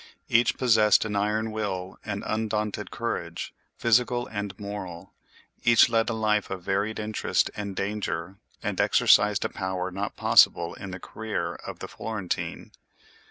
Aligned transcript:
Each 0.29 0.57
possessed 0.57 1.05
an 1.05 1.15
iron 1.15 1.51
will 1.51 1.99
and 2.03 2.23
undaunted 2.25 2.89
courage, 2.89 3.53
physical 3.77 4.25
and 4.25 4.59
moral; 4.59 5.13
each 5.63 5.89
led 5.89 6.09
a 6.09 6.13
life 6.13 6.49
of 6.49 6.63
varied 6.63 6.97
interest 6.99 7.51
and 7.55 7.75
danger, 7.75 8.37
and 8.63 8.81
exercised 8.81 9.45
a 9.45 9.49
power 9.49 9.91
not 9.91 10.15
possible 10.17 10.73
in 10.73 10.89
the 10.89 10.99
career 10.99 11.53
of 11.53 11.77
the 11.77 11.87
Florentine. 11.87 12.71